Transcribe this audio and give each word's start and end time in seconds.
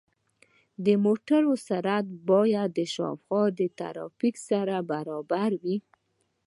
د 0.85 0.87
موټرو 1.05 1.53
سرعت 1.67 2.07
باید 2.29 2.69
د 2.77 2.79
شاوخوا 2.93 3.43
ترافیک 3.79 4.35
سره 4.49 4.75
برابر 4.91 5.51
وي. 5.63 5.77